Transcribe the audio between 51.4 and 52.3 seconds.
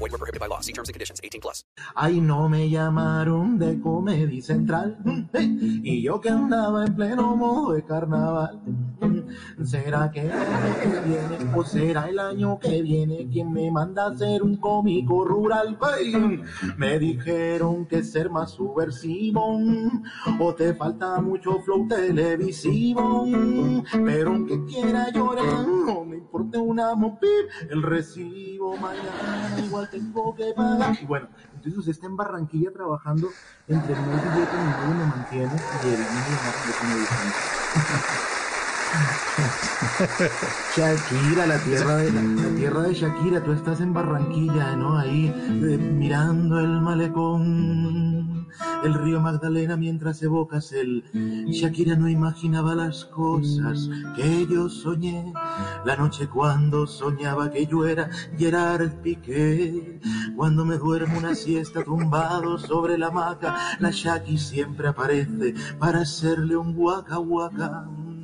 Shakira no